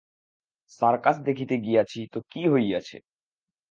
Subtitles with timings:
[0.71, 2.97] Circus দেখিতে গিয়াছি তো কী হইয়াছে!